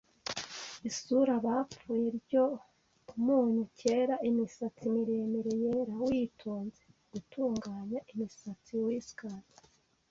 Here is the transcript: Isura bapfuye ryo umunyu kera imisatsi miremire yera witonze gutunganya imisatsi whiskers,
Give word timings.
Isura 0.89 1.33
bapfuye 1.45 2.07
ryo 2.19 2.45
umunyu 3.15 3.63
kera 3.79 4.15
imisatsi 4.29 4.83
miremire 4.93 5.53
yera 5.63 5.95
witonze 6.07 6.81
gutunganya 7.11 7.99
imisatsi 8.11 8.71
whiskers, 8.85 9.47